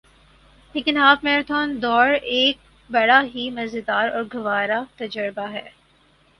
لیکن 0.75 0.97
half 0.97 1.23
marathon 1.23 1.75
دوڑ 1.81 2.07
ایک 2.31 2.57
بڑا 2.89 3.21
ہی 3.35 3.49
مزیدار 3.51 4.09
اور 4.11 4.23
گوارہ 4.33 4.83
تجربہ 4.97 5.41
رہا 5.43 5.59